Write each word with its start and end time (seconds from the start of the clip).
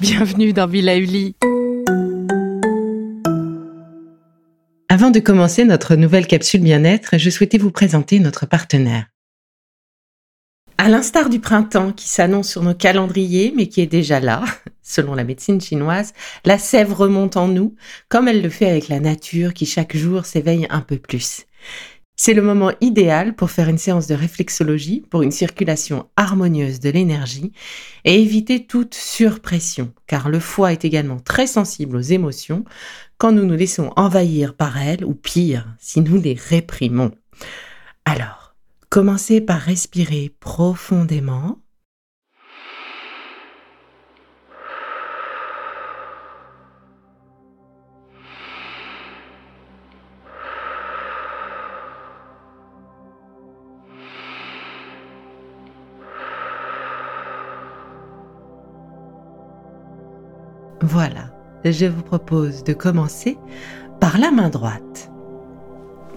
Bienvenue 0.00 0.54
dans 0.54 0.66
Villa 0.66 0.96
Uli. 0.96 1.36
Avant 4.88 5.10
de 5.10 5.20
commencer 5.20 5.66
notre 5.66 5.94
nouvelle 5.94 6.26
capsule 6.26 6.62
bien-être, 6.62 7.18
je 7.18 7.28
souhaitais 7.28 7.58
vous 7.58 7.70
présenter 7.70 8.18
notre 8.18 8.46
partenaire. 8.46 9.08
À 10.78 10.88
l'instar 10.88 11.28
du 11.28 11.38
printemps 11.38 11.92
qui 11.92 12.08
s'annonce 12.08 12.48
sur 12.48 12.62
nos 12.62 12.72
calendriers, 12.72 13.52
mais 13.54 13.66
qui 13.66 13.82
est 13.82 13.86
déjà 13.86 14.20
là, 14.20 14.42
selon 14.82 15.14
la 15.14 15.24
médecine 15.24 15.60
chinoise, 15.60 16.14
la 16.46 16.56
sève 16.56 16.94
remonte 16.94 17.36
en 17.36 17.48
nous, 17.48 17.74
comme 18.08 18.26
elle 18.26 18.40
le 18.40 18.48
fait 18.48 18.70
avec 18.70 18.88
la 18.88 19.00
nature 19.00 19.52
qui 19.52 19.66
chaque 19.66 19.94
jour 19.94 20.24
s'éveille 20.24 20.66
un 20.70 20.80
peu 20.80 20.96
plus. 20.96 21.44
C'est 22.22 22.34
le 22.34 22.42
moment 22.42 22.70
idéal 22.82 23.34
pour 23.34 23.50
faire 23.50 23.70
une 23.70 23.78
séance 23.78 24.06
de 24.06 24.14
réflexologie 24.14 25.06
pour 25.08 25.22
une 25.22 25.30
circulation 25.30 26.10
harmonieuse 26.16 26.78
de 26.78 26.90
l'énergie 26.90 27.54
et 28.04 28.20
éviter 28.20 28.66
toute 28.66 28.94
surpression, 28.94 29.94
car 30.06 30.28
le 30.28 30.38
foie 30.38 30.72
est 30.72 30.84
également 30.84 31.18
très 31.18 31.46
sensible 31.46 31.96
aux 31.96 32.00
émotions 32.00 32.66
quand 33.16 33.32
nous 33.32 33.46
nous 33.46 33.56
laissons 33.56 33.90
envahir 33.96 34.52
par 34.52 34.76
elles 34.76 35.02
ou 35.02 35.14
pire, 35.14 35.74
si 35.78 36.02
nous 36.02 36.20
les 36.20 36.34
réprimons. 36.34 37.12
Alors, 38.04 38.40
Commencez 38.90 39.40
par 39.40 39.60
respirer 39.60 40.34
profondément. 40.40 41.60
Voilà, 60.82 61.30
je 61.64 61.86
vous 61.86 62.02
propose 62.02 62.64
de 62.64 62.72
commencer 62.72 63.36
par 64.00 64.18
la 64.18 64.30
main 64.30 64.48
droite. 64.48 65.10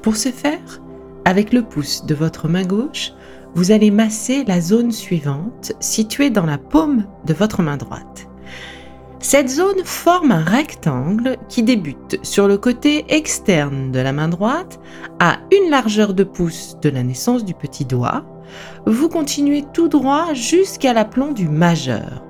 Pour 0.02 0.16
ce 0.16 0.30
faire, 0.30 0.82
avec 1.26 1.52
le 1.52 1.64
pouce 1.64 2.06
de 2.06 2.16
votre 2.16 2.48
main 2.48 2.64
gauche, 2.64 3.12
vous 3.56 3.72
allez 3.72 3.92
masser 3.92 4.46
la 4.46 4.62
zone 4.62 4.92
suivante 4.92 5.74
située 5.80 6.30
dans 6.30 6.46
la 6.46 6.58
paume 6.58 7.06
de 7.26 7.34
votre 7.34 7.62
main 7.62 7.78
droite. 7.78 8.28
Cette 9.24 9.48
zone 9.48 9.86
forme 9.86 10.34
un 10.34 10.44
rectangle 10.44 11.38
qui 11.48 11.64
débute 11.64 12.20
sur 12.24 12.46
le 12.46 12.58
côté 12.58 13.06
externe 13.08 13.90
de 13.90 14.00
la 14.00 14.12
main 14.12 14.28
droite 14.28 14.82
à 15.18 15.38
une 15.50 15.70
largeur 15.70 16.14
de 16.14 16.26
pouce 16.26 16.76
de 16.82 16.90
la 16.90 17.04
naissance 17.04 17.46
du 17.46 17.54
petit 17.54 17.86
doigt. 17.86 18.26
Vous 18.86 19.08
continuez 19.08 19.64
tout 19.74 19.88
droit 19.88 20.34
jusqu'à 20.34 20.92
l'aplomb 20.92 21.32
du 21.32 21.48
majeur. 21.48 22.22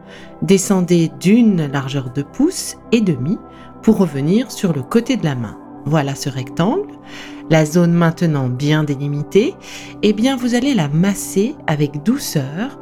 Descendez 0.43 1.09
d'une 1.19 1.65
largeur 1.65 2.11
de 2.11 2.21
pouce 2.21 2.75
et 2.91 3.01
demi 3.01 3.39
pour 3.81 3.97
revenir 3.97 4.51
sur 4.51 4.71
le 4.71 4.83
côté 4.83 5.17
de 5.17 5.25
la 5.25 5.33
main. 5.33 5.57
Voilà 5.85 6.13
ce 6.13 6.29
rectangle. 6.29 6.93
La 7.49 7.65
zone 7.65 7.93
maintenant 7.93 8.49
bien 8.49 8.83
délimitée, 8.83 9.55
eh 10.03 10.13
bien 10.13 10.35
vous 10.35 10.53
allez 10.53 10.75
la 10.75 10.89
masser 10.89 11.55
avec 11.65 12.03
douceur 12.03 12.79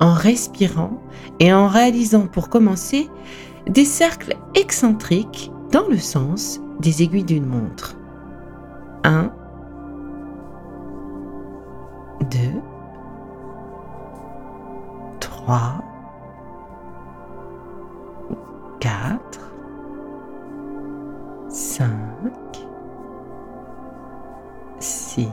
en 0.00 0.12
respirant 0.12 1.00
et 1.40 1.54
en 1.54 1.66
réalisant 1.66 2.26
pour 2.26 2.50
commencer 2.50 3.08
des 3.66 3.84
cercles 3.84 4.34
excentriques 4.54 5.50
dans 5.72 5.88
le 5.88 5.98
sens 5.98 6.60
des 6.80 7.02
aiguilles 7.02 7.24
d'une 7.24 7.46
montre. 7.46 7.96
1 9.04 9.30
2 12.30 12.38
3 15.20 15.84
4 18.80 19.40
5 21.48 21.90
6. 25.14 25.28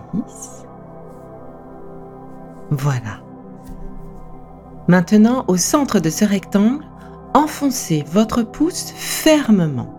Voilà. 2.71 3.19
Maintenant, 4.87 5.43
au 5.47 5.57
centre 5.57 5.99
de 5.99 6.09
ce 6.09 6.25
rectangle, 6.25 6.85
enfoncez 7.33 8.03
votre 8.11 8.43
pouce 8.43 8.93
fermement. 8.95 9.97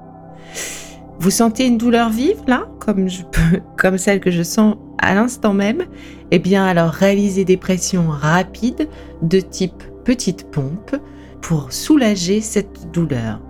Vous 1.18 1.30
sentez 1.30 1.66
une 1.66 1.78
douleur 1.78 2.10
vive 2.10 2.42
là, 2.46 2.66
comme, 2.80 3.08
je 3.08 3.22
peux, 3.22 3.60
comme 3.78 3.98
celle 3.98 4.20
que 4.20 4.30
je 4.30 4.42
sens 4.42 4.76
à 4.98 5.14
l'instant 5.14 5.54
même? 5.54 5.84
Eh 6.30 6.38
bien 6.38 6.64
alors 6.64 6.90
réalisez 6.90 7.44
des 7.44 7.56
pressions 7.56 8.08
rapides 8.08 8.88
de 9.22 9.40
type 9.40 9.82
petite 10.04 10.50
pompe 10.50 10.96
pour 11.40 11.72
soulager 11.72 12.40
cette 12.40 12.90
douleur. 12.90 13.40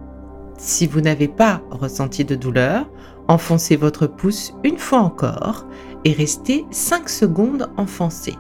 Si 0.59 0.87
vous 0.87 1.01
n'avez 1.01 1.29
pas 1.29 1.63
ressenti 1.71 2.25
de 2.25 2.35
douleur, 2.35 2.91
enfoncez 3.29 3.77
votre 3.77 4.07
pouce 4.07 4.55
une 4.65 4.79
fois 4.79 5.01
encore 5.01 5.67
et 6.05 6.13
restez 6.13 6.65
5 6.71 7.09
secondes 7.09 7.69
enfoncé. 7.77 8.35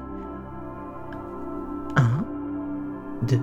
1, 1.97 2.24
2, 3.28 3.38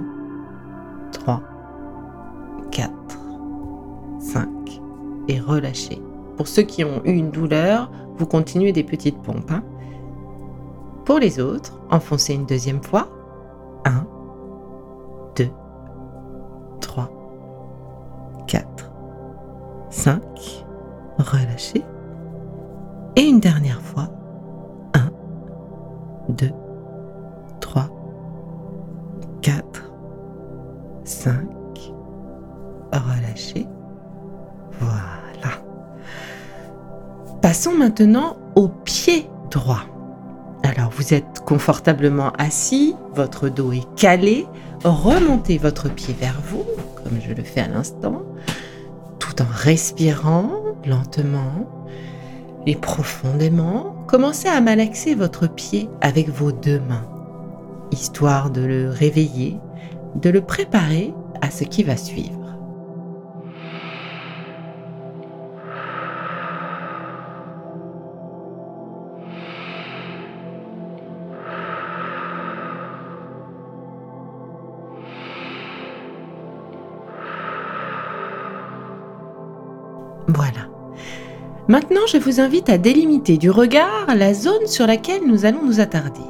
et 5.30 5.40
relâchez. 5.40 6.02
Pour 6.36 6.48
ceux 6.48 6.64
qui 6.64 6.84
ont 6.84 7.02
eu 7.06 7.12
une 7.12 7.32
douleur, 7.32 7.90
vous 8.18 8.26
continuez 8.26 8.74
des 8.74 8.84
petites 8.84 9.22
pompes. 9.22 9.52
Hein. 9.52 9.64
Pour 11.06 11.20
les 11.20 11.40
autres, 11.40 11.80
enfoncez 11.90 12.34
une 12.34 12.46
deuxième 12.46 12.84
fois. 12.84 13.08
1, 13.86 14.06
2, 15.38 15.50
3, 16.82 17.12
4, 18.48 18.92
5. 19.90 20.22
Relâchez. 21.18 21.84
Et 23.16 23.22
une 23.22 23.40
dernière 23.40 23.82
fois. 23.82 24.10
1, 24.96 25.12
2, 26.30 26.48
3, 26.48 26.69
Passons 37.42 37.74
maintenant 37.74 38.36
au 38.56 38.68
pied 38.68 39.30
droit. 39.50 39.84
Alors 40.64 40.90
vous 40.90 41.14
êtes 41.14 41.40
confortablement 41.46 42.32
assis, 42.38 42.96
votre 43.14 43.48
dos 43.48 43.72
est 43.72 43.88
calé, 43.96 44.46
remontez 44.84 45.58
votre 45.58 45.90
pied 45.90 46.14
vers 46.20 46.40
vous, 46.50 46.66
comme 46.96 47.20
je 47.26 47.34
le 47.34 47.44
fais 47.44 47.62
à 47.62 47.70
l'instant, 47.70 48.24
tout 49.20 49.42
en 49.42 49.48
respirant 49.50 50.52
lentement 50.86 51.70
et 52.68 52.76
profondément, 52.76 53.96
commencez 54.08 54.50
à 54.50 54.60
malaxer 54.60 55.16
votre 55.16 55.48
pied 55.48 55.90
avec 56.02 56.28
vos 56.28 56.52
deux 56.52 56.82
mains, 56.82 57.08
histoire 57.92 58.52
de 58.52 58.62
le 58.62 58.90
réveiller, 58.90 59.58
de 60.16 60.30
le 60.30 60.42
préparer 60.42 61.14
à 61.42 61.50
ce 61.52 61.64
qui 61.64 61.84
va 61.84 61.96
suivre. 61.96 62.39
Maintenant, 81.70 82.08
je 82.12 82.18
vous 82.18 82.42
invite 82.42 82.68
à 82.70 82.80
délimiter 82.80 83.38
du 83.38 83.52
regard 83.52 84.08
la 84.16 84.34
zone 84.34 84.66
sur 84.66 84.88
laquelle 84.88 85.28
nous 85.28 85.46
allons 85.46 85.64
nous 85.64 85.80
attarder. 85.80 86.26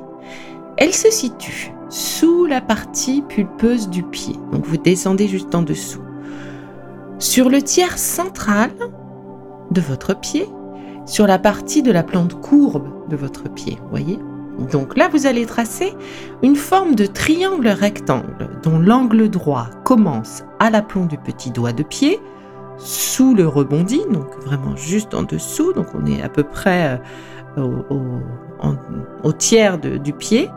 Elle 0.75 0.93
se 0.93 1.09
situe 1.09 1.71
sous 1.87 2.43
la 2.45 2.59
partie 2.59 3.21
pulpeuse 3.21 3.87
du 3.87 4.03
pied. 4.03 4.35
Donc 4.51 4.65
vous 4.65 4.75
descendez 4.75 5.29
juste 5.29 5.55
en 5.55 5.61
dessous. 5.61 6.01
Sur 7.19 7.49
le 7.49 7.61
tiers 7.61 7.97
central 7.97 8.69
de 9.71 9.79
votre 9.79 10.13
pied, 10.13 10.45
sur 11.05 11.25
la 11.25 11.39
partie 11.39 11.83
de 11.83 11.93
la 11.93 12.03
plante 12.03 12.41
courbe 12.41 12.89
de 13.07 13.15
votre 13.15 13.47
pied, 13.47 13.77
voyez? 13.91 14.19
Donc 14.73 14.97
là, 14.97 15.07
vous 15.07 15.25
allez 15.25 15.45
tracer 15.45 15.93
une 16.43 16.57
forme 16.57 16.95
de 16.95 17.05
triangle 17.05 17.69
rectangle 17.69 18.59
dont 18.61 18.77
l'angle 18.77 19.29
droit 19.29 19.69
commence 19.85 20.43
à 20.59 20.69
l'aplomb 20.69 21.05
du 21.05 21.17
petit 21.17 21.51
doigt 21.51 21.71
de 21.71 21.83
pied, 21.83 22.19
sous 22.79 23.35
le 23.35 23.47
rebondi, 23.47 24.01
donc 24.11 24.27
vraiment 24.45 24.75
juste 24.75 25.13
en 25.13 25.23
dessous, 25.23 25.73
donc 25.73 25.87
on 25.93 26.05
est 26.05 26.21
à 26.21 26.29
peu 26.29 26.43
près 26.43 26.99
euh, 27.57 27.67
au, 29.23 29.31
tiers 29.33 29.77
du 29.77 30.13
pied. 30.13 30.49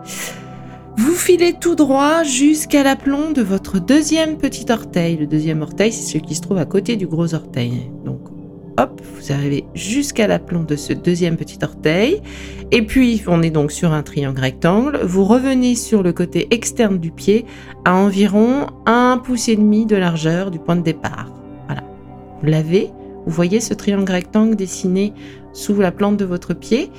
Vous 0.97 1.13
filez 1.13 1.55
tout 1.55 1.75
droit 1.75 2.23
jusqu'à 2.23 2.83
l'aplomb 2.83 3.33
de 3.33 3.43
votre 3.43 3.79
deuxième 3.79 4.37
petit 4.37 4.71
orteil. 4.71 5.17
Le 5.17 5.27
deuxième 5.27 5.63
orteil, 5.63 5.91
c'est 5.93 6.03
celui 6.03 6.23
qui 6.23 6.35
se 6.35 6.43
trouve 6.43 6.59
à 6.59 6.65
côté 6.65 6.97
du 6.97 7.07
gros 7.07 7.35
orteil. 7.35 7.91
Donc, 8.05 8.21
hop, 8.79 9.01
vous 9.15 9.33
arrivez 9.33 9.65
jusqu'à 9.75 10.27
l'aplomb 10.27 10.65
de 10.65 10.77
ce 10.77 10.93
deuxième 10.93 11.37
petit 11.37 11.59
orteil. 11.63 12.21
Et 12.73 12.83
puis, 12.83 13.23
on 13.27 13.43
est 13.43 13.51
donc 13.51 13.73
sur 13.73 13.93
un 13.93 14.03
triangle 14.03 14.41
rectangle. 14.41 15.01
Vous 15.03 15.25
revenez 15.25 15.77
sur 15.77 16.03
le 16.03 16.13
côté 16.13 16.49
externe 16.51 16.99
du 16.99 17.11
pied 17.11 17.47
à 17.85 17.95
environ 17.95 18.67
un 18.87 19.19
pouce 19.19 19.49
et 19.49 19.57
demi 19.57 19.87
de 19.87 19.97
largeur 19.97 20.51
du 20.51 20.59
point 20.59 20.77
de 20.77 20.83
départ. 20.83 21.42
L'avez. 22.43 22.91
Vous 23.25 23.33
voyez 23.33 23.61
ce 23.61 23.73
triangle 23.73 24.11
rectangle 24.11 24.57
dessiné 24.57 25.13
sous 25.53 25.77
la 25.81 25.93
plante 25.93 26.17
de 26.17 26.25
votre 26.25 26.55
pied? 26.55 26.91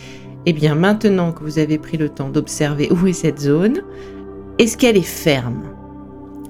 Eh 0.46 0.54
bien, 0.54 0.76
maintenant 0.76 1.32
que 1.32 1.44
vous 1.44 1.60
avez 1.60 1.78
pris 1.78 1.98
le 1.98 2.10
temps 2.10 2.30
d'observer 2.30 2.90
où 2.92 3.08
est 3.08 3.14
cette 3.14 3.40
zone, 3.40 3.82
est-ce 4.58 4.78
qu'elle 4.78 4.98
est 4.98 5.02
ferme 5.02 5.64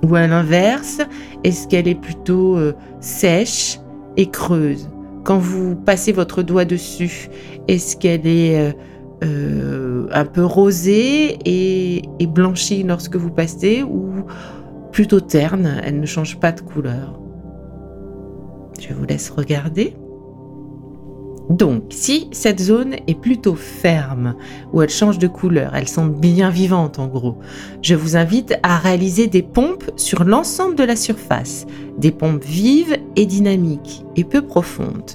Ou 0.04 0.16
à 0.16 0.28
l'inverse, 0.28 1.02
est-ce 1.44 1.68
qu'elle 1.68 1.88
est 1.88 2.00
plutôt 2.00 2.58
euh, 2.58 2.74
sèche 3.00 3.80
et 4.18 4.28
creuse? 4.28 4.90
Quand 5.24 5.38
vous 5.38 5.76
passez 5.76 6.12
votre 6.12 6.44
doigt 6.44 6.66
dessus, 6.66 7.30
est-ce 7.68 7.96
qu'elle 7.96 8.28
est, 8.28 8.60
euh, 8.60 8.74
euh, 9.24 10.08
un 10.12 10.26
peu 10.26 10.44
rosée 10.44 11.38
et 11.46 12.28
blanchie 12.28 12.84
lorsque 12.84 13.16
vous 13.16 13.32
passez 13.32 13.84
ou 13.84 14.26
plutôt 14.92 15.20
terne, 15.20 15.82
elle 15.84 16.00
ne 16.00 16.06
change 16.06 16.40
pas 16.40 16.52
de 16.52 16.62
couleur 16.62 17.23
Je 18.88 18.94
vous 18.94 19.06
laisse 19.06 19.30
regarder. 19.30 19.94
Donc, 21.50 21.84
si 21.90 22.28
cette 22.32 22.60
zone 22.60 22.96
est 23.08 23.20
plutôt 23.20 23.56
ferme, 23.56 24.36
ou 24.72 24.82
elle 24.82 24.90
change 24.90 25.20
de 25.20 25.28
couleur, 25.28 25.76
elle 25.76 25.88
semble 25.88 26.20
bien 26.20 26.50
vivante 26.50 27.00
en 27.00 27.08
gros, 27.08 27.38
je 27.82 27.96
vous 27.96 28.18
invite 28.18 28.58
à 28.64 28.78
réaliser 28.78 29.28
des 29.28 29.42
pompes 29.42 29.90
sur 29.96 30.24
l'ensemble 30.24 30.76
de 30.76 30.84
la 30.84 30.96
surface, 30.96 31.66
des 31.98 32.12
pompes 32.12 32.44
vives 32.44 32.98
et 33.16 33.26
dynamiques 33.26 34.04
et 34.16 34.24
peu 34.24 34.42
profondes. 34.42 35.12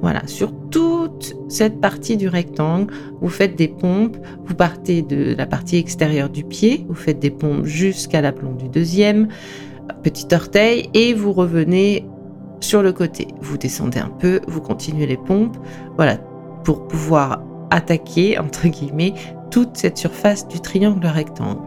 Voilà, 0.00 0.26
sur 0.26 0.52
toute 0.70 1.36
cette 1.48 1.80
partie 1.80 2.16
du 2.16 2.28
rectangle, 2.28 2.92
vous 3.20 3.28
faites 3.28 3.56
des 3.56 3.68
pompes, 3.68 4.16
vous 4.44 4.54
partez 4.54 5.02
de 5.02 5.34
la 5.36 5.46
partie 5.46 5.76
extérieure 5.76 6.30
du 6.30 6.44
pied, 6.44 6.84
vous 6.88 6.94
faites 6.94 7.20
des 7.20 7.30
pompes 7.30 7.64
jusqu'à 7.64 8.20
l'aplomb 8.20 8.54
du 8.54 8.68
deuxième 8.68 9.28
petit 10.02 10.26
orteil 10.32 10.90
et 10.94 11.14
vous 11.14 11.32
revenez 11.32 12.06
sur 12.64 12.82
le 12.82 12.92
côté. 12.92 13.28
Vous 13.40 13.58
descendez 13.58 13.98
un 13.98 14.08
peu, 14.08 14.40
vous 14.48 14.60
continuez 14.60 15.06
les 15.06 15.16
pompes, 15.16 15.56
voilà, 15.96 16.16
pour 16.64 16.88
pouvoir 16.88 17.42
attaquer, 17.70 18.38
entre 18.38 18.68
guillemets, 18.68 19.14
toute 19.50 19.76
cette 19.76 19.98
surface 19.98 20.48
du 20.48 20.60
triangle 20.60 21.06
rectangle. 21.06 21.60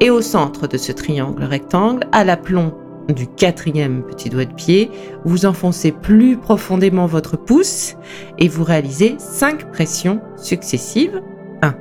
Et 0.00 0.10
au 0.10 0.20
centre 0.20 0.66
de 0.66 0.76
ce 0.76 0.92
triangle 0.92 1.44
rectangle, 1.44 2.06
à 2.12 2.24
l'aplomb 2.24 2.74
du 3.08 3.26
quatrième 3.26 4.02
petit 4.02 4.28
doigt 4.28 4.44
de 4.44 4.52
pied, 4.52 4.90
vous 5.24 5.46
enfoncez 5.46 5.92
plus 5.92 6.36
profondément 6.36 7.06
votre 7.06 7.36
pouce 7.36 7.96
et 8.38 8.48
vous 8.48 8.64
réalisez 8.64 9.16
cinq 9.18 9.72
pressions 9.72 10.20
successives. 10.36 11.22
1, 11.62 11.74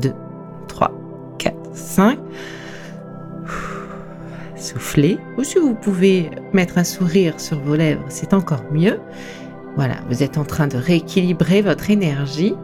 2, 0.00 0.12
3, 0.68 0.92
4, 1.38 1.56
5 1.72 2.18
soufflez, 4.60 5.18
ou 5.36 5.44
si 5.44 5.58
vous 5.58 5.74
pouvez 5.74 6.30
mettre 6.52 6.78
un 6.78 6.84
sourire 6.84 7.38
sur 7.38 7.60
vos 7.60 7.74
lèvres, 7.74 8.04
c'est 8.08 8.34
encore 8.34 8.64
mieux. 8.72 8.98
Voilà, 9.76 9.96
vous 10.08 10.22
êtes 10.22 10.38
en 10.38 10.44
train 10.44 10.66
de 10.66 10.76
rééquilibrer 10.76 11.62
votre 11.62 11.90
énergie. 11.90 12.54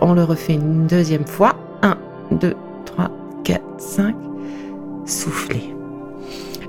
On 0.00 0.14
le 0.14 0.24
refait 0.24 0.54
une 0.54 0.86
deuxième 0.86 1.26
fois. 1.26 1.54
1, 1.82 1.96
2, 2.32 2.54
3, 2.84 3.10
4, 3.44 3.62
5. 3.78 4.14
Soufflez. 5.06 5.74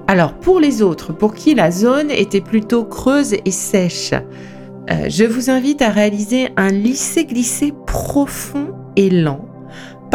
Alors 0.08 0.34
pour 0.34 0.60
les 0.60 0.82
autres, 0.82 1.14
pour 1.14 1.34
qui 1.34 1.56
la 1.56 1.72
zone 1.72 2.12
était 2.12 2.42
plutôt 2.42 2.86
creuse 2.86 3.34
et 3.34 3.52
sèche, 3.52 4.14
euh, 4.14 5.08
je 5.10 5.24
vous 5.24 5.50
invite 5.50 5.82
à 5.82 5.90
réaliser 5.90 6.50
un 6.58 6.70
lissé-glissé 6.70 7.74
profond 7.88 8.68
et 8.96 9.10
lent 9.10 9.55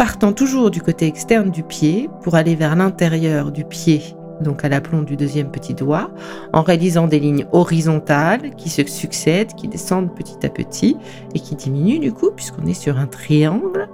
partant 0.01 0.33
toujours 0.33 0.71
du 0.71 0.81
côté 0.81 1.05
externe 1.05 1.51
du 1.51 1.61
pied 1.61 2.09
pour 2.23 2.33
aller 2.33 2.55
vers 2.55 2.75
l'intérieur 2.75 3.51
du 3.51 3.63
pied, 3.63 4.01
donc 4.41 4.65
à 4.65 4.67
l'aplomb 4.67 5.03
du 5.03 5.15
deuxième 5.15 5.51
petit 5.51 5.75
doigt, 5.75 6.09
en 6.53 6.63
réalisant 6.63 7.05
des 7.05 7.19
lignes 7.19 7.45
horizontales 7.51 8.55
qui 8.55 8.69
se 8.69 8.83
succèdent, 8.87 9.53
qui 9.53 9.67
descendent 9.67 10.11
petit 10.15 10.43
à 10.43 10.49
petit 10.49 10.97
et 11.35 11.39
qui 11.39 11.53
diminuent 11.53 11.99
du 11.99 12.13
coup 12.13 12.31
puisqu'on 12.35 12.65
est 12.65 12.73
sur 12.73 12.97
un 12.97 13.05
triangle. 13.05 13.89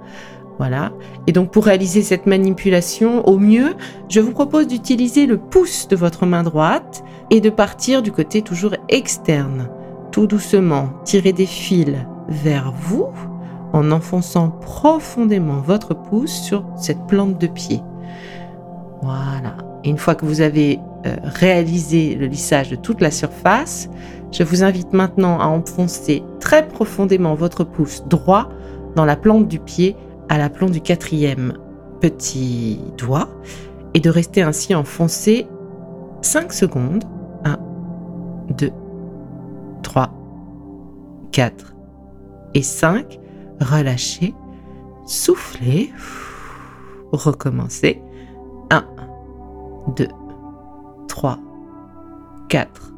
Voilà. 0.56 0.92
Et 1.26 1.32
donc 1.32 1.50
pour 1.50 1.66
réaliser 1.66 2.00
cette 2.00 2.24
manipulation 2.24 3.28
au 3.28 3.36
mieux, 3.36 3.74
je 4.08 4.20
vous 4.20 4.32
propose 4.32 4.66
d'utiliser 4.66 5.26
le 5.26 5.36
pouce 5.36 5.88
de 5.88 5.96
votre 5.96 6.24
main 6.24 6.42
droite 6.42 7.04
et 7.28 7.42
de 7.42 7.50
partir 7.50 8.00
du 8.00 8.12
côté 8.12 8.40
toujours 8.40 8.76
externe. 8.88 9.68
Tout 10.10 10.26
doucement, 10.26 10.88
tirer 11.04 11.34
des 11.34 11.44
fils 11.44 11.96
vers 12.30 12.72
vous 12.72 13.08
en 13.72 13.90
enfonçant 13.90 14.50
profondément 14.50 15.60
votre 15.60 15.94
pouce 15.94 16.32
sur 16.32 16.64
cette 16.76 17.06
plante 17.06 17.38
de 17.40 17.46
pied. 17.46 17.82
Voilà. 19.02 19.56
Et 19.84 19.90
une 19.90 19.98
fois 19.98 20.14
que 20.14 20.24
vous 20.24 20.40
avez 20.40 20.80
euh, 21.06 21.16
réalisé 21.22 22.14
le 22.14 22.26
lissage 22.26 22.70
de 22.70 22.76
toute 22.76 23.00
la 23.00 23.10
surface, 23.10 23.88
je 24.32 24.42
vous 24.42 24.64
invite 24.64 24.92
maintenant 24.92 25.38
à 25.38 25.46
enfoncer 25.46 26.22
très 26.40 26.66
profondément 26.66 27.34
votre 27.34 27.64
pouce 27.64 28.04
droit 28.08 28.48
dans 28.96 29.04
la 29.04 29.16
plante 29.16 29.48
du 29.48 29.58
pied 29.58 29.96
à 30.28 30.38
la 30.38 30.50
plante 30.50 30.72
du 30.72 30.80
quatrième 30.80 31.54
petit 32.00 32.80
doigt 32.96 33.28
et 33.94 34.00
de 34.00 34.10
rester 34.10 34.42
ainsi 34.42 34.74
enfoncé 34.74 35.46
5 36.22 36.52
secondes. 36.52 37.04
1, 37.44 37.58
2, 38.58 38.70
3, 39.82 40.10
4 41.32 41.74
et 42.54 42.62
5 42.62 43.20
relâchez, 43.60 44.34
soufflez, 45.06 45.92
recommencez. 47.12 48.02
1, 48.70 48.84
2, 49.96 50.08
3, 51.08 51.38
4, 52.48 52.92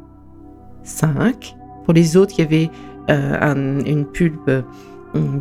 5. 0.83 1.57
Pour 1.85 1.95
les 1.95 2.17
autres, 2.17 2.35
il 2.38 2.40
y 2.40 2.45
avait 2.45 2.71
euh, 3.11 3.83
une 3.87 4.07
pulpe 4.07 4.49
euh, 4.49 4.62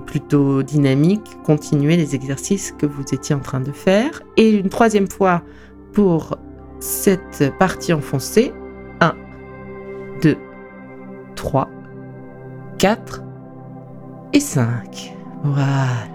plutôt 0.06 0.64
dynamique, 0.64 1.38
continuez 1.44 1.98
les 1.98 2.16
exercices 2.16 2.74
que 2.78 2.86
vous 2.86 3.04
étiez 3.14 3.36
en 3.36 3.40
train 3.40 3.60
de 3.60 3.72
faire. 3.72 4.22
Et 4.38 4.50
une 4.50 4.70
troisième 4.70 5.08
fois 5.10 5.42
pour 5.94 6.38
cette 6.80 7.52
partie 7.60 7.94
enfoncée. 7.94 8.54
1, 9.02 9.14
2, 10.22 10.38
3, 11.36 11.70
4, 12.78 13.24
et 14.34 14.40
5. 14.40 15.14
Voilà. 15.44 16.08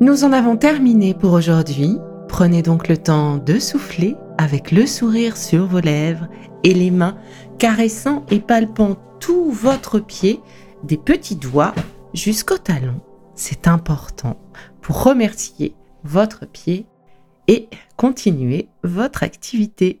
Nous 0.00 0.24
en 0.24 0.32
avons 0.32 0.56
terminé 0.56 1.14
pour 1.14 1.32
aujourd'hui. 1.32 1.98
Prenez 2.28 2.62
donc 2.62 2.88
le 2.88 2.96
temps 2.96 3.36
de 3.36 3.58
souffler 3.58 4.16
avec 4.38 4.70
le 4.70 4.86
sourire 4.86 5.36
sur 5.36 5.66
vos 5.66 5.80
lèvres 5.80 6.28
et 6.64 6.72
les 6.72 6.90
mains 6.90 7.16
caressant 7.58 8.24
et 8.30 8.40
palpant 8.40 8.96
tout 9.18 9.50
votre 9.50 9.98
pied, 9.98 10.40
des 10.82 10.96
petits 10.96 11.36
doigts 11.36 11.74
jusqu'au 12.14 12.56
talon. 12.56 13.00
C'est 13.34 13.68
important 13.68 14.36
pour 14.80 15.02
remercier 15.02 15.74
votre 16.04 16.46
pied 16.46 16.86
et 17.48 17.68
continuer 17.96 18.68
votre 18.82 19.22
activité. 19.22 20.00